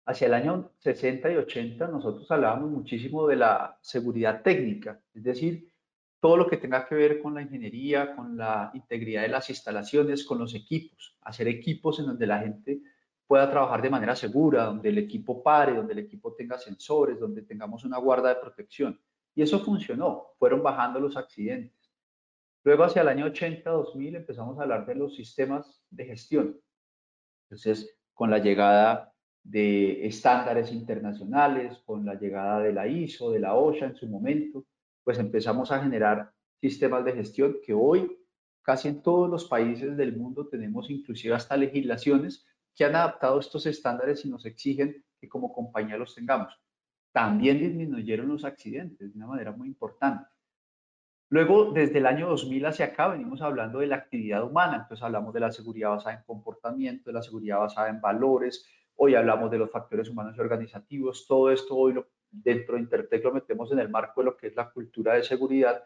Hacia 0.05 0.27
el 0.27 0.33
año 0.33 0.71
60 0.79 1.31
y 1.31 1.35
80 1.37 1.87
nosotros 1.87 2.29
hablábamos 2.31 2.71
muchísimo 2.71 3.27
de 3.27 3.35
la 3.35 3.77
seguridad 3.81 4.41
técnica, 4.41 4.99
es 5.13 5.23
decir, 5.23 5.71
todo 6.19 6.37
lo 6.37 6.47
que 6.47 6.57
tenga 6.57 6.87
que 6.87 6.95
ver 6.95 7.21
con 7.21 7.33
la 7.33 7.41
ingeniería, 7.41 8.15
con 8.15 8.37
la 8.37 8.71
integridad 8.73 9.23
de 9.23 9.29
las 9.29 9.49
instalaciones, 9.49 10.23
con 10.23 10.37
los 10.37 10.53
equipos, 10.53 11.17
hacer 11.21 11.47
equipos 11.47 11.99
en 11.99 12.05
donde 12.05 12.27
la 12.27 12.39
gente 12.39 12.81
pueda 13.25 13.49
trabajar 13.49 13.81
de 13.81 13.89
manera 13.89 14.15
segura, 14.15 14.65
donde 14.65 14.89
el 14.89 14.99
equipo 14.99 15.41
pare, 15.41 15.73
donde 15.73 15.93
el 15.93 15.99
equipo 15.99 16.33
tenga 16.33 16.59
sensores, 16.59 17.19
donde 17.19 17.41
tengamos 17.41 17.83
una 17.83 17.97
guarda 17.97 18.29
de 18.29 18.41
protección. 18.41 18.99
Y 19.33 19.41
eso 19.41 19.59
funcionó, 19.59 20.33
fueron 20.37 20.61
bajando 20.61 20.99
los 20.99 21.17
accidentes. 21.17 21.80
Luego, 22.63 22.83
hacia 22.83 23.01
el 23.01 23.07
año 23.07 23.25
80-2000, 23.27 24.17
empezamos 24.17 24.57
a 24.59 24.63
hablar 24.63 24.85
de 24.85 24.95
los 24.95 25.15
sistemas 25.15 25.83
de 25.89 26.05
gestión. 26.05 26.59
Entonces, 27.45 27.97
con 28.13 28.29
la 28.29 28.39
llegada 28.39 29.13
de 29.43 30.05
estándares 30.05 30.71
internacionales, 30.71 31.79
con 31.85 32.05
la 32.05 32.15
llegada 32.15 32.59
de 32.59 32.73
la 32.73 32.87
ISO, 32.87 33.31
de 33.31 33.39
la 33.39 33.55
OSHA 33.55 33.87
en 33.87 33.95
su 33.95 34.07
momento, 34.07 34.65
pues 35.03 35.17
empezamos 35.17 35.71
a 35.71 35.81
generar 35.81 36.31
sistemas 36.59 37.03
de 37.03 37.13
gestión 37.13 37.57
que 37.65 37.73
hoy 37.73 38.19
casi 38.61 38.87
en 38.87 39.01
todos 39.01 39.27
los 39.27 39.45
países 39.45 39.97
del 39.97 40.15
mundo 40.15 40.47
tenemos 40.47 40.91
inclusive 40.91 41.33
hasta 41.33 41.57
legislaciones 41.57 42.45
que 42.75 42.85
han 42.85 42.95
adaptado 42.95 43.39
estos 43.39 43.65
estándares 43.65 44.23
y 44.23 44.29
nos 44.29 44.45
exigen 44.45 45.03
que 45.19 45.27
como 45.27 45.51
compañía 45.51 45.97
los 45.97 46.13
tengamos 46.13 46.53
también 47.11 47.59
disminuyeron 47.59 48.27
los 48.27 48.45
accidentes 48.45 49.11
de 49.11 49.17
una 49.17 49.27
manera 49.27 49.51
muy 49.51 49.67
importante. 49.67 50.25
Luego, 51.31 51.71
desde 51.71 51.99
el 51.99 52.07
año 52.07 52.27
2000 52.27 52.65
hacia 52.65 52.87
acá, 52.87 53.07
venimos 53.07 53.41
hablando 53.41 53.79
de 53.79 53.87
la 53.87 53.95
actividad 53.95 54.43
humana. 54.43 54.79
Entonces, 54.81 55.01
hablamos 55.01 55.33
de 55.33 55.39
la 55.39 55.49
seguridad 55.49 55.91
basada 55.91 56.17
en 56.17 56.23
comportamiento, 56.25 57.09
de 57.09 57.13
la 57.13 57.21
seguridad 57.21 57.59
basada 57.59 57.87
en 57.87 58.01
valores. 58.01 58.67
Hoy 58.97 59.15
hablamos 59.15 59.49
de 59.49 59.57
los 59.57 59.71
factores 59.71 60.09
humanos 60.09 60.35
y 60.35 60.41
organizativos. 60.41 61.25
Todo 61.25 61.49
esto 61.49 61.77
hoy 61.77 62.03
dentro 62.29 62.75
de 62.75 62.81
Intertech 62.81 63.23
lo 63.23 63.31
metemos 63.31 63.71
en 63.71 63.79
el 63.79 63.87
marco 63.87 64.19
de 64.19 64.25
lo 64.25 64.35
que 64.35 64.47
es 64.47 64.55
la 64.57 64.69
cultura 64.71 65.13
de 65.13 65.23
seguridad. 65.23 65.81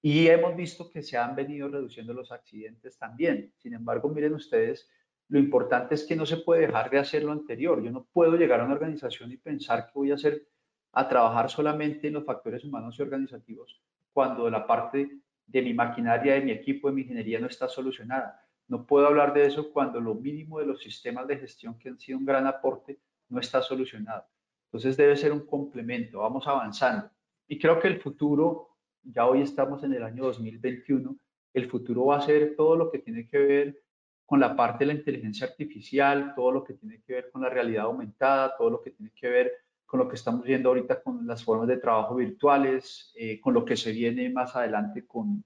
Y 0.00 0.28
hemos 0.28 0.56
visto 0.56 0.90
que 0.90 1.02
se 1.02 1.18
han 1.18 1.36
venido 1.36 1.68
reduciendo 1.68 2.14
los 2.14 2.32
accidentes 2.32 2.96
también. 2.96 3.52
Sin 3.58 3.74
embargo, 3.74 4.08
miren 4.08 4.32
ustedes, 4.32 4.88
lo 5.28 5.38
importante 5.38 5.94
es 5.94 6.04
que 6.04 6.16
no 6.16 6.24
se 6.24 6.38
puede 6.38 6.68
dejar 6.68 6.88
de 6.88 7.00
hacer 7.00 7.22
lo 7.22 7.32
anterior. 7.32 7.82
Yo 7.82 7.90
no 7.90 8.06
puedo 8.10 8.34
llegar 8.34 8.60
a 8.60 8.64
una 8.64 8.72
organización 8.72 9.30
y 9.30 9.36
pensar 9.36 9.88
que 9.88 9.92
voy 9.92 10.12
a 10.12 10.14
hacer 10.14 10.48
a 10.92 11.06
trabajar 11.06 11.50
solamente 11.50 12.08
en 12.08 12.14
los 12.14 12.24
factores 12.24 12.64
humanos 12.64 12.98
y 12.98 13.02
organizativos 13.02 13.82
cuando 14.16 14.48
la 14.48 14.66
parte 14.66 15.10
de 15.44 15.60
mi 15.60 15.74
maquinaria, 15.74 16.32
de 16.32 16.40
mi 16.40 16.50
equipo, 16.50 16.88
de 16.88 16.94
mi 16.94 17.02
ingeniería 17.02 17.38
no 17.38 17.48
está 17.48 17.68
solucionada. 17.68 18.42
No 18.66 18.86
puedo 18.86 19.06
hablar 19.06 19.34
de 19.34 19.44
eso 19.44 19.70
cuando 19.70 20.00
lo 20.00 20.14
mínimo 20.14 20.58
de 20.58 20.64
los 20.64 20.80
sistemas 20.80 21.26
de 21.26 21.36
gestión 21.36 21.78
que 21.78 21.90
han 21.90 21.98
sido 21.98 22.16
un 22.16 22.24
gran 22.24 22.46
aporte 22.46 22.98
no 23.28 23.40
está 23.40 23.60
solucionado. 23.60 24.24
Entonces 24.68 24.96
debe 24.96 25.16
ser 25.16 25.32
un 25.32 25.44
complemento, 25.44 26.20
vamos 26.20 26.46
avanzando. 26.46 27.10
Y 27.46 27.58
creo 27.58 27.78
que 27.78 27.88
el 27.88 28.00
futuro, 28.00 28.78
ya 29.02 29.26
hoy 29.26 29.42
estamos 29.42 29.84
en 29.84 29.92
el 29.92 30.02
año 30.02 30.24
2021, 30.24 31.14
el 31.52 31.68
futuro 31.68 32.06
va 32.06 32.16
a 32.16 32.22
ser 32.22 32.56
todo 32.56 32.74
lo 32.74 32.90
que 32.90 33.00
tiene 33.00 33.28
que 33.28 33.36
ver 33.36 33.82
con 34.24 34.40
la 34.40 34.56
parte 34.56 34.86
de 34.86 34.94
la 34.94 34.98
inteligencia 34.98 35.46
artificial, 35.46 36.32
todo 36.34 36.52
lo 36.52 36.64
que 36.64 36.72
tiene 36.72 37.02
que 37.02 37.12
ver 37.12 37.30
con 37.30 37.42
la 37.42 37.50
realidad 37.50 37.84
aumentada, 37.84 38.56
todo 38.56 38.70
lo 38.70 38.80
que 38.80 38.92
tiene 38.92 39.12
que 39.14 39.28
ver 39.28 39.52
con 39.86 40.00
lo 40.00 40.08
que 40.08 40.16
estamos 40.16 40.44
viendo 40.44 40.68
ahorita 40.68 41.02
con 41.02 41.26
las 41.26 41.44
formas 41.44 41.68
de 41.68 41.78
trabajo 41.78 42.16
virtuales, 42.16 43.12
eh, 43.14 43.40
con 43.40 43.54
lo 43.54 43.64
que 43.64 43.76
se 43.76 43.92
viene 43.92 44.28
más 44.30 44.54
adelante 44.56 45.06
con, 45.06 45.44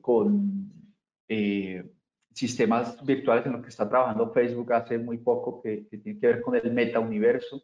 con 0.00 0.72
eh, 1.28 1.84
sistemas 2.32 3.04
virtuales 3.04 3.44
en 3.46 3.52
los 3.52 3.62
que 3.62 3.68
está 3.68 3.88
trabajando 3.88 4.32
Facebook 4.32 4.72
hace 4.72 4.96
muy 4.98 5.18
poco, 5.18 5.60
que, 5.60 5.88
tiene 5.90 6.18
que 6.18 6.26
ver 6.26 6.40
con 6.40 6.56
el 6.56 6.72
meta-universo. 6.72 7.62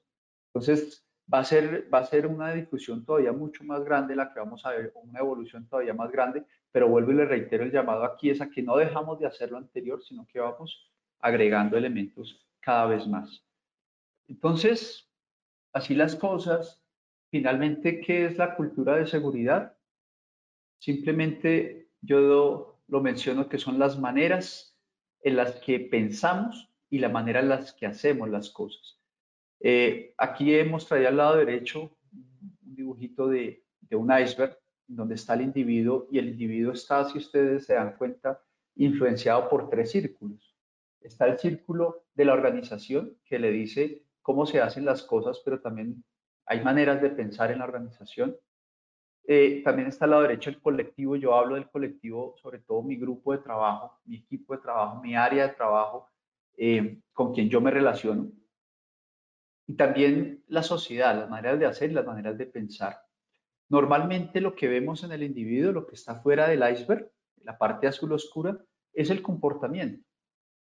Entonces, 0.48 1.08
va 1.32 1.38
a, 1.38 1.44
ser, 1.44 1.88
va 1.92 2.00
a 2.00 2.04
ser 2.04 2.26
una 2.26 2.52
difusión 2.52 3.04
todavía 3.04 3.32
mucho 3.32 3.64
más 3.64 3.82
grande 3.84 4.14
la 4.14 4.32
que 4.32 4.40
vamos 4.40 4.66
a 4.66 4.70
ver, 4.70 4.92
una 4.94 5.20
evolución 5.20 5.66
todavía 5.68 5.94
más 5.94 6.10
grande, 6.10 6.44
pero 6.70 6.88
vuelvo 6.88 7.12
y 7.12 7.14
le 7.14 7.24
reitero 7.24 7.64
el 7.64 7.72
llamado 7.72 8.04
aquí 8.04 8.30
es 8.30 8.40
a 8.40 8.50
que 8.50 8.62
no 8.62 8.76
dejamos 8.76 9.18
de 9.18 9.26
hacer 9.26 9.50
lo 9.50 9.58
anterior, 9.58 10.02
sino 10.02 10.26
que 10.26 10.40
vamos 10.40 10.90
agregando 11.20 11.78
elementos 11.78 12.46
cada 12.60 12.86
vez 12.86 13.06
más. 13.06 13.42
Entonces, 14.28 15.08
así 15.74 15.94
las 15.94 16.16
cosas, 16.16 16.82
finalmente, 17.30 18.00
¿qué 18.00 18.26
es 18.26 18.38
la 18.38 18.54
cultura 18.56 18.96
de 18.96 19.06
seguridad? 19.06 19.76
Simplemente 20.78 21.90
yo 22.00 22.80
lo 22.86 23.00
menciono 23.00 23.48
que 23.48 23.58
son 23.58 23.78
las 23.78 23.98
maneras 23.98 24.78
en 25.20 25.36
las 25.36 25.56
que 25.56 25.80
pensamos 25.80 26.70
y 26.88 26.98
la 26.98 27.08
manera 27.08 27.40
en 27.40 27.48
las 27.48 27.72
que 27.72 27.86
hacemos 27.86 28.30
las 28.30 28.50
cosas. 28.50 29.00
Eh, 29.60 30.14
aquí 30.16 30.54
hemos 30.54 30.86
traído 30.86 31.08
al 31.08 31.16
lado 31.16 31.36
derecho 31.36 31.96
un 32.12 32.56
dibujito 32.60 33.26
de, 33.26 33.64
de 33.80 33.96
un 33.96 34.12
iceberg 34.16 34.56
donde 34.86 35.16
está 35.16 35.34
el 35.34 35.40
individuo 35.40 36.06
y 36.10 36.18
el 36.18 36.28
individuo 36.28 36.72
está, 36.72 37.08
si 37.08 37.18
ustedes 37.18 37.64
se 37.64 37.74
dan 37.74 37.96
cuenta, 37.96 38.40
influenciado 38.76 39.48
por 39.48 39.70
tres 39.70 39.90
círculos. 39.90 40.54
Está 41.00 41.26
el 41.26 41.38
círculo 41.38 42.04
de 42.14 42.26
la 42.26 42.34
organización 42.34 43.18
que 43.24 43.38
le 43.38 43.50
dice 43.50 44.04
cómo 44.24 44.46
se 44.46 44.60
hacen 44.60 44.86
las 44.86 45.02
cosas, 45.02 45.42
pero 45.44 45.60
también 45.60 46.02
hay 46.46 46.64
maneras 46.64 47.00
de 47.02 47.10
pensar 47.10 47.50
en 47.50 47.58
la 47.58 47.64
organización. 47.64 48.34
Eh, 49.26 49.62
también 49.62 49.88
está 49.88 50.06
al 50.06 50.12
lado 50.12 50.22
derecho 50.22 50.48
el 50.48 50.62
colectivo. 50.62 51.14
Yo 51.14 51.34
hablo 51.34 51.56
del 51.56 51.68
colectivo, 51.68 52.34
sobre 52.38 52.60
todo 52.60 52.82
mi 52.82 52.96
grupo 52.96 53.32
de 53.32 53.38
trabajo, 53.38 54.00
mi 54.06 54.16
equipo 54.16 54.56
de 54.56 54.62
trabajo, 54.62 55.02
mi 55.02 55.14
área 55.14 55.48
de 55.48 55.54
trabajo, 55.54 56.08
eh, 56.56 57.00
con 57.12 57.34
quien 57.34 57.50
yo 57.50 57.60
me 57.60 57.70
relaciono. 57.70 58.30
Y 59.66 59.76
también 59.76 60.42
la 60.48 60.62
sociedad, 60.62 61.14
las 61.14 61.28
maneras 61.28 61.58
de 61.58 61.66
hacer 61.66 61.92
las 61.92 62.06
maneras 62.06 62.38
de 62.38 62.46
pensar. 62.46 62.96
Normalmente 63.68 64.40
lo 64.40 64.54
que 64.54 64.68
vemos 64.68 65.04
en 65.04 65.12
el 65.12 65.22
individuo, 65.22 65.72
lo 65.72 65.86
que 65.86 65.96
está 65.96 66.20
fuera 66.22 66.48
del 66.48 66.64
iceberg, 66.72 67.10
la 67.42 67.58
parte 67.58 67.86
azul 67.86 68.12
oscura, 68.12 68.58
es 68.94 69.10
el 69.10 69.20
comportamiento. 69.20 70.02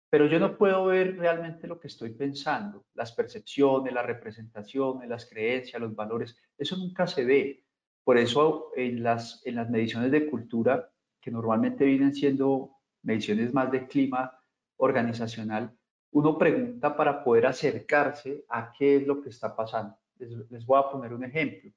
Pero 0.09 0.27
yo 0.27 0.39
no 0.39 0.57
puedo 0.57 0.85
ver 0.85 1.17
realmente 1.17 1.67
lo 1.67 1.79
que 1.79 1.87
estoy 1.87 2.11
pensando, 2.11 2.85
las 2.93 3.11
percepciones, 3.11 3.93
las 3.93 4.05
representaciones, 4.05 5.09
las 5.09 5.25
creencias, 5.27 5.81
los 5.81 5.95
valores, 5.95 6.37
eso 6.57 6.77
nunca 6.77 7.07
se 7.07 7.25
ve. 7.25 7.65
Por 8.03 8.17
eso 8.17 8.71
en 8.75 9.03
las, 9.03 9.41
en 9.45 9.55
las 9.55 9.69
mediciones 9.69 10.11
de 10.11 10.29
cultura, 10.29 10.91
que 11.19 11.31
normalmente 11.31 11.85
vienen 11.85 12.13
siendo 12.13 12.71
mediciones 13.01 13.53
más 13.53 13.71
de 13.71 13.87
clima 13.87 14.39
organizacional, 14.77 15.75
uno 16.11 16.37
pregunta 16.37 16.95
para 16.95 17.23
poder 17.23 17.47
acercarse 17.47 18.45
a 18.47 18.71
qué 18.71 18.97
es 18.97 19.07
lo 19.07 19.21
que 19.21 19.29
está 19.29 19.55
pasando. 19.55 19.97
Les, 20.17 20.65
voy 20.65 20.79
a 20.79 20.89
poner 20.89 21.13
un 21.13 21.23
ejemplo. 21.23 21.71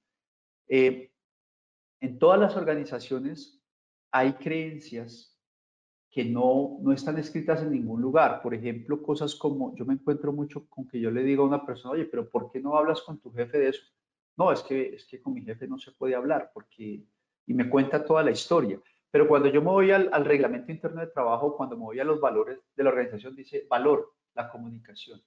Eh, 0.68 1.10
en 2.00 2.18
todas 2.18 2.38
las 2.38 2.56
organizaciones 2.56 3.60
hay 4.12 4.34
creencias 4.34 5.37
que 6.18 6.24
no, 6.24 6.78
no 6.80 6.92
están 6.92 7.16
escritas 7.16 7.62
en 7.62 7.70
ningún 7.70 8.02
lugar. 8.02 8.42
Por 8.42 8.52
ejemplo, 8.52 9.00
cosas 9.00 9.36
como, 9.36 9.76
yo 9.76 9.86
me 9.86 9.94
encuentro 9.94 10.32
mucho 10.32 10.66
con 10.68 10.88
que 10.88 10.98
yo 10.98 11.12
le 11.12 11.22
digo 11.22 11.44
a 11.44 11.46
una 11.46 11.64
persona, 11.64 11.92
oye, 11.92 12.06
pero 12.06 12.28
¿por 12.28 12.50
qué 12.50 12.58
no 12.58 12.76
hablas 12.76 13.02
con 13.02 13.20
tu 13.20 13.32
jefe 13.32 13.56
de 13.56 13.68
eso? 13.68 13.84
No, 14.36 14.50
es 14.50 14.60
que, 14.62 14.96
es 14.96 15.06
que 15.06 15.22
con 15.22 15.34
mi 15.34 15.42
jefe 15.42 15.68
no 15.68 15.78
se 15.78 15.92
puede 15.92 16.16
hablar 16.16 16.50
porque, 16.52 17.04
y 17.46 17.54
me 17.54 17.70
cuenta 17.70 18.04
toda 18.04 18.24
la 18.24 18.32
historia. 18.32 18.80
Pero 19.12 19.28
cuando 19.28 19.48
yo 19.48 19.62
me 19.62 19.68
voy 19.68 19.92
al, 19.92 20.10
al 20.12 20.24
reglamento 20.24 20.72
interno 20.72 21.02
de 21.02 21.06
trabajo, 21.06 21.56
cuando 21.56 21.76
me 21.76 21.84
voy 21.84 22.00
a 22.00 22.04
los 22.04 22.20
valores 22.20 22.58
de 22.74 22.82
la 22.82 22.90
organización, 22.90 23.36
dice 23.36 23.68
valor, 23.70 24.12
la 24.34 24.50
comunicación. 24.50 25.22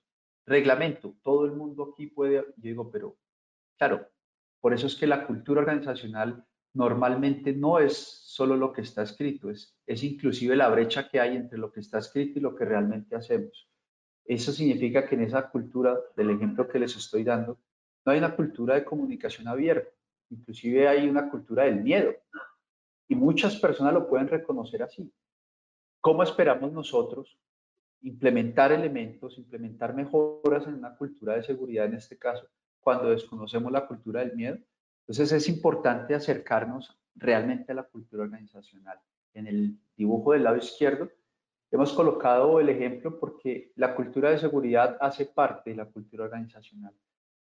Reglamento, 0.45 1.15
todo 1.24 1.45
el 1.45 1.53
mundo 1.53 1.93
aquí 1.93 2.07
puede, 2.07 2.36
yo 2.36 2.53
digo, 2.57 2.91
pero 2.91 3.15
claro, 3.77 4.10
por 4.60 4.74
eso 4.74 4.88
es 4.88 4.98
que 4.98 5.07
la 5.07 5.25
cultura 5.25 5.62
organizacional 5.62 6.45
normalmente 6.74 7.53
no 7.53 7.79
es 7.79 8.20
solo 8.31 8.55
lo 8.55 8.71
que 8.71 8.81
está 8.81 9.03
escrito, 9.03 9.50
es, 9.50 9.77
es 9.85 10.03
inclusive 10.03 10.55
la 10.55 10.69
brecha 10.69 11.09
que 11.09 11.19
hay 11.19 11.35
entre 11.35 11.57
lo 11.57 11.69
que 11.69 11.81
está 11.81 11.97
escrito 11.97 12.39
y 12.39 12.41
lo 12.41 12.55
que 12.55 12.63
realmente 12.63 13.13
hacemos. 13.13 13.69
Eso 14.23 14.53
significa 14.53 15.05
que 15.05 15.15
en 15.15 15.23
esa 15.23 15.50
cultura, 15.50 16.00
del 16.15 16.29
ejemplo 16.29 16.65
que 16.65 16.79
les 16.79 16.95
estoy 16.95 17.25
dando, 17.25 17.59
no 18.05 18.11
hay 18.13 18.19
una 18.19 18.33
cultura 18.33 18.75
de 18.75 18.85
comunicación 18.85 19.50
abierta, 19.50 19.91
inclusive 20.29 20.88
hay 20.88 21.09
una 21.09 21.29
cultura 21.29 21.65
del 21.65 21.81
miedo. 21.81 22.13
Y 23.09 23.15
muchas 23.15 23.57
personas 23.57 23.93
lo 23.93 24.07
pueden 24.07 24.29
reconocer 24.29 24.81
así. 24.81 25.11
¿Cómo 26.00 26.23
esperamos 26.23 26.71
nosotros 26.71 27.38
implementar 28.01 28.71
elementos, 28.71 29.38
implementar 29.38 29.93
mejoras 29.93 30.65
en 30.67 30.75
una 30.75 30.95
cultura 30.95 31.35
de 31.35 31.43
seguridad 31.43 31.85
en 31.85 31.95
este 31.95 32.17
caso, 32.17 32.47
cuando 32.79 33.09
desconocemos 33.09 33.73
la 33.73 33.85
cultura 33.85 34.21
del 34.21 34.38
miedo? 34.38 34.57
Entonces 35.01 35.33
es 35.33 35.50
importante 35.50 36.15
acercarnos 36.15 36.97
realmente 37.15 37.73
la 37.73 37.83
cultura 37.83 38.23
organizacional. 38.23 38.99
En 39.33 39.47
el 39.47 39.77
dibujo 39.95 40.33
del 40.33 40.43
lado 40.43 40.57
izquierdo 40.57 41.09
hemos 41.71 41.93
colocado 41.93 42.59
el 42.59 42.69
ejemplo 42.69 43.17
porque 43.19 43.71
la 43.75 43.95
cultura 43.95 44.29
de 44.29 44.39
seguridad 44.39 44.97
hace 44.99 45.25
parte 45.25 45.69
de 45.69 45.77
la 45.77 45.85
cultura 45.85 46.25
organizacional. 46.25 46.93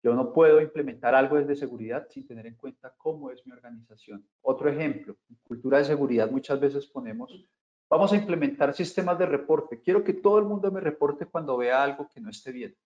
Yo 0.03 0.15
no 0.15 0.33
puedo 0.33 0.61
implementar 0.61 1.15
algo 1.15 1.37
desde 1.37 1.57
seguridad 1.57 2.07
sin 2.09 2.27
tener 2.27 2.47
en 2.47 2.55
cuenta 2.55 2.95
cómo 2.97 3.31
es 3.31 3.45
mi 3.47 3.53
organización. 3.53 4.27
Otro 4.43 4.69
ejemplo, 4.69 5.17
cultura 5.43 5.79
de 5.79 5.85
seguridad 5.85 6.31
muchas 6.31 6.61
veces 6.61 6.87
ponemos, 6.87 7.45
vamos 7.89 8.13
a 8.13 8.17
implementar 8.17 8.75
sistemas 8.75 9.19
de 9.19 9.27
reporte. 9.27 9.81
Quiero 9.81 10.05
que 10.05 10.13
todo 10.15 10.39
el 10.39 10.45
mundo 10.45 10.71
me 10.71 10.81
reporte 10.81 11.27
cuando 11.27 11.57
vea 11.57 11.83
algo 11.83 12.09
que 12.09 12.21
no 12.21 12.31
esté 12.31 12.53
bien. 12.53 12.77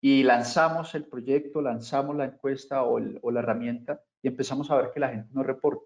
Y 0.00 0.22
lanzamos 0.24 0.94
el 0.94 1.06
proyecto, 1.06 1.62
lanzamos 1.62 2.16
la 2.16 2.24
encuesta 2.24 2.82
o 2.82 2.98
la 2.98 3.40
herramienta 3.40 4.02
y 4.22 4.28
empezamos 4.28 4.70
a 4.70 4.76
ver 4.76 4.90
que 4.92 5.00
la 5.00 5.08
gente 5.08 5.28
no 5.32 5.42
reporta. 5.42 5.84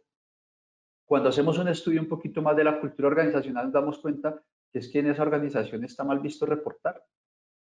Cuando 1.07 1.31
hacemos 1.31 1.59
un 1.59 1.69
estudio 1.69 2.01
un 2.01 2.09
poquito 2.09 2.43
más 2.43 2.57
de 2.57 2.65
la 2.65 2.81
cultura 2.81 3.09
organizacional, 3.09 3.65
nos 3.65 3.73
damos 3.73 3.99
cuenta 3.99 4.43
que 4.71 4.81
es 4.81 4.89
que 4.89 4.99
en 4.99 5.07
esa 5.09 5.23
organización 5.23 5.85
está 5.85 6.05
mal 6.05 6.21
visto 6.21 6.47
reportar. 6.47 7.03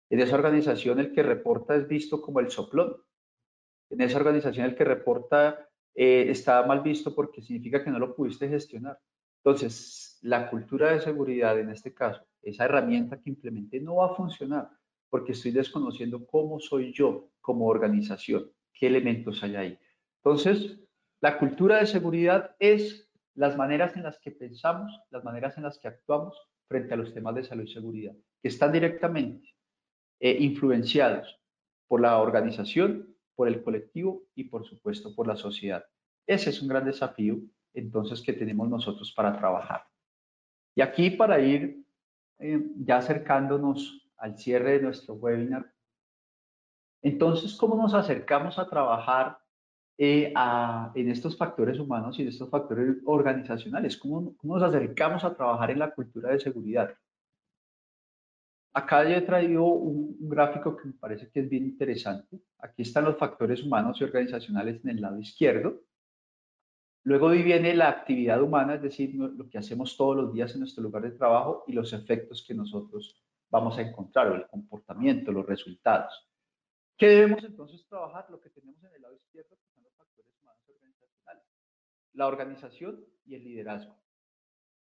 En 0.10 0.20
esa 0.20 0.36
organización 0.36 1.00
el 1.00 1.14
que 1.14 1.24
reporta 1.24 1.76
es 1.76 1.88
visto 1.88 2.22
como 2.22 2.40
el 2.40 2.50
soplón. 2.50 2.96
En 3.90 4.02
esa 4.02 4.18
organización 4.18 4.66
el 4.66 4.76
que 4.76 4.84
reporta 4.84 5.70
eh, 5.94 6.26
está 6.30 6.66
mal 6.66 6.82
visto 6.82 7.14
porque 7.16 7.42
significa 7.42 7.84
que 7.84 7.92
no 7.92 8.00
lo 8.00 8.16
pudiste 8.16 8.50
gestionar. 8.50 9.00
Entonces, 9.44 10.18
la 10.24 10.50
cultura 10.50 10.92
de 10.92 11.02
seguridad 11.02 11.58
en 11.60 11.70
este 11.70 11.94
caso, 11.94 12.26
esa 12.42 12.66
herramienta 12.66 13.22
que 13.22 13.30
implementé 13.30 13.80
no 13.80 13.98
va 13.98 14.08
a 14.08 14.16
funcionar 14.16 14.70
porque 15.10 15.34
estoy 15.34 15.52
desconociendo 15.52 16.26
cómo 16.26 16.60
soy 16.60 16.92
yo 16.92 17.30
como 17.42 17.68
organización, 17.68 18.52
qué 18.74 18.88
elementos 18.88 19.44
hay 19.44 19.56
ahí. 19.56 19.80
Entonces, 20.26 20.80
la 21.22 21.38
cultura 21.38 21.78
de 21.78 21.86
seguridad 21.86 22.56
es 22.58 23.08
las 23.36 23.56
maneras 23.56 23.96
en 23.96 24.02
las 24.02 24.18
que 24.18 24.32
pensamos, 24.32 24.92
las 25.12 25.24
maneras 25.24 25.56
en 25.58 25.64
las 25.64 25.78
que 25.78 25.88
actuamos 25.88 26.36
frente 26.68 26.96
a 26.96 26.98
los 26.98 27.14
temas 27.14 27.36
de 27.36 27.44
salud 27.44 27.66
y 27.66 27.72
seguridad, 27.72 28.16
que 28.42 28.48
están 28.48 28.72
directamente 28.72 29.56
eh, 30.20 30.36
influenciados 30.40 31.40
por 31.88 32.02
la 32.02 32.18
organización, 32.18 33.16
por 33.36 33.48
el 33.48 33.64
colectivo 33.64 34.24
y 34.34 34.46
por 34.46 34.66
supuesto 34.66 35.14
por 35.14 35.28
la 35.28 35.36
sociedad. 35.36 35.86
Ese 36.26 36.50
es 36.50 36.60
un 36.60 36.70
gran 36.70 36.86
desafío 36.86 37.38
entonces 37.76 38.24
que 38.24 38.34
tenemos 38.34 38.68
nosotros 38.68 39.14
para 39.16 39.38
trabajar. 39.38 39.86
Y 40.74 40.82
aquí 40.82 41.12
para 41.12 41.40
ir 41.40 41.86
eh, 42.40 42.64
ya 42.78 42.98
acercándonos 42.98 44.10
al 44.18 44.40
cierre 44.40 44.72
de 44.72 44.82
nuestro 44.82 45.14
webinar, 45.14 45.72
entonces, 47.04 47.54
¿cómo 47.56 47.76
nos 47.76 47.94
acercamos 47.94 48.58
a 48.58 48.68
trabajar 48.68 49.38
eh, 49.98 50.34
en 50.96 51.10
estos 51.10 51.38
factores 51.38 51.80
humanos 51.80 52.18
y 52.20 52.24
en 52.24 52.30
estos 52.30 52.50
factores 52.50 52.98
organizacionales? 53.06 53.98
¿Cómo, 53.98 54.36
¿Cómo, 54.38 54.58
nos 54.58 54.64
acercamos 54.70 55.24
a 55.24 55.36
trabajar 55.36 55.72
en 55.72 55.80
la 55.80 55.92
cultura 55.92 56.32
de 56.32 56.40
seguridad? 56.40 56.94
Acá 58.74 59.08
yo 59.08 59.16
he 59.16 59.22
traído 59.22 59.64
un, 59.64 60.18
gráfico 60.20 60.76
que 60.76 60.90
me 60.90 60.94
parece 60.94 61.30
que 61.32 61.40
es 61.40 61.50
bien 61.50 61.64
interesante. 61.64 62.42
Aquí 62.60 62.82
están 62.82 63.06
los 63.06 63.18
factores 63.18 63.64
humanos 63.64 64.02
y 64.02 64.04
organizacionales 64.04 64.84
en 64.84 64.90
el 64.90 65.02
lado 65.02 65.18
izquierdo. 65.18 65.82
Luego 67.04 67.30
viene 67.30 67.74
la 67.74 67.88
actividad 67.88 68.42
humana, 68.42 68.76
es 68.76 68.82
decir, 68.82 69.16
lo 69.16 69.48
que 69.48 69.60
hacemos 69.60 69.96
todos 69.96 70.18
los 70.18 70.34
días 70.34 70.54
en 70.54 70.60
nuestro 70.60 70.84
lugar 70.84 71.04
de 71.04 71.12
trabajo 71.12 71.64
y 71.68 71.72
los 71.74 71.94
efectos 71.94 72.44
que 72.46 72.54
nosotros 72.54 73.24
vamos 73.50 73.78
a 73.78 73.82
encontrar, 73.82 74.28
o 74.28 74.36
el 74.36 74.48
comportamiento, 74.48 75.32
los 75.32 75.46
resultados. 75.46 76.28
¿Qué 76.98 77.08
debemos 77.08 77.44
entonces 77.44 77.86
trabajar? 77.88 78.26
Lo 78.30 78.42
que 78.42 78.50
tenemos 78.50 78.84
en 78.84 78.94
el 78.96 79.02
lado 79.02 79.16
izquierdo, 79.16 79.56
que 79.56 79.70
son 79.74 79.84
los 79.84 79.94
factores 79.94 80.32
humanos 80.42 80.62
y 80.68 80.72
organizacionales. 80.72 81.46
La 82.16 82.28
organización 82.28 83.06
y 83.26 83.36
el 83.36 83.44
liderazgo. 83.44 83.96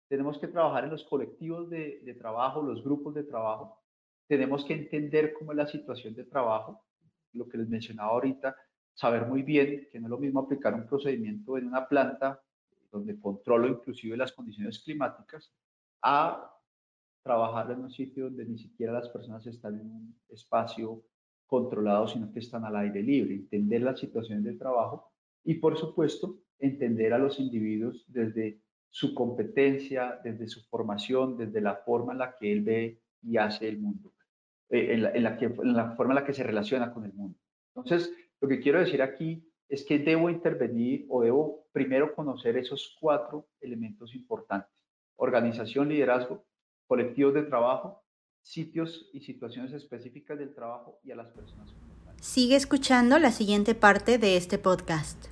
Tenemos 0.07 0.37
que 0.37 0.47
trabajar 0.47 0.83
en 0.83 0.91
los 0.91 1.05
colectivos 1.05 1.69
de, 1.69 2.15
trabajo, 2.19 2.61
los 2.61 2.83
grupos 2.83 3.15
de 3.15 3.23
trabajo, 3.23 3.81
tenemos 4.27 4.65
que 4.65 4.73
entender 4.73 5.33
cómo 5.33 5.51
es 5.51 5.57
la 5.57 5.67
situación 5.67 6.13
de 6.13 6.25
trabajo, 6.25 6.85
lo 7.33 7.47
que 7.47 7.57
les 7.57 7.69
mencionaba 7.69 8.11
ahorita, 8.11 8.55
saber 8.93 9.25
muy 9.25 9.41
bien 9.41 9.87
que 9.91 9.99
no 9.99 10.07
es 10.07 10.11
lo 10.11 10.17
mismo 10.17 10.41
aplicar 10.41 10.73
un 10.73 10.85
procedimiento 10.85 11.57
en 11.57 11.67
una 11.67 11.87
planta 11.87 12.41
donde 12.91 13.19
controlo 13.19 13.67
inclusive 13.67 14.17
las 14.17 14.33
condiciones 14.33 14.79
climáticas, 14.79 15.53
a 16.01 16.53
trabajar 17.23 17.71
en 17.71 17.79
un 17.79 17.91
sitio 17.91 18.25
donde 18.25 18.45
ni 18.45 18.57
siquiera 18.57 18.91
las 18.91 19.09
personas 19.09 19.45
están 19.47 19.79
en 19.79 19.89
un 19.89 20.19
espacio 20.29 21.03
controlado, 21.45 22.07
sino 22.07 22.31
que 22.31 22.39
están 22.39 22.65
al 22.65 22.75
aire 22.75 23.01
libre, 23.01 23.35
entender 23.35 23.81
las 23.81 23.99
situaciones 23.99 24.43
de 24.43 24.53
trabajo 24.55 25.11
y, 25.43 25.55
por 25.55 25.77
supuesto, 25.77 26.39
entender 26.61 27.13
a 27.13 27.17
los 27.17 27.39
individuos 27.39 28.05
desde 28.07 28.61
su 28.89 29.15
competencia, 29.15 30.19
desde 30.23 30.47
su 30.47 30.61
formación, 30.67 31.37
desde 31.37 31.61
la 31.61 31.75
forma 31.75 32.11
en 32.13 32.19
la 32.19 32.35
que 32.37 32.51
él 32.51 32.61
ve 32.61 33.01
y 33.21 33.37
hace 33.37 33.67
el 33.67 33.79
mundo, 33.79 34.13
eh, 34.69 34.93
en, 34.93 35.23
la, 35.23 35.37
que, 35.37 35.45
en 35.45 35.73
la 35.73 35.95
forma 35.95 36.13
en 36.13 36.19
la 36.19 36.25
que 36.25 36.33
se 36.33 36.43
relaciona 36.43 36.93
con 36.93 37.05
el 37.05 37.13
mundo. 37.13 37.37
Entonces, 37.75 38.13
lo 38.41 38.47
que 38.47 38.59
quiero 38.59 38.79
decir 38.79 39.01
aquí 39.01 39.47
es 39.69 39.85
que 39.85 39.99
debo 39.99 40.29
intervenir 40.29 41.05
o 41.09 41.21
debo 41.21 41.67
primero 41.71 42.13
conocer 42.13 42.57
esos 42.57 42.97
cuatro 42.99 43.47
elementos 43.61 44.13
importantes. 44.13 44.69
Organización, 45.15 45.87
liderazgo, 45.87 46.43
colectivos 46.87 47.33
de 47.33 47.43
trabajo, 47.43 48.03
sitios 48.41 49.09
y 49.13 49.21
situaciones 49.21 49.71
específicas 49.71 50.37
del 50.37 50.53
trabajo 50.53 50.99
y 51.03 51.11
a 51.11 51.15
las 51.15 51.29
personas. 51.29 51.73
Sigue 52.19 52.55
escuchando 52.55 53.17
la 53.17 53.31
siguiente 53.31 53.73
parte 53.73 54.17
de 54.17 54.35
este 54.35 54.57
podcast. 54.57 55.31